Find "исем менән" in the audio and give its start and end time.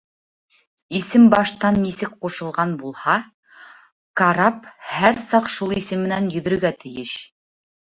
5.83-6.35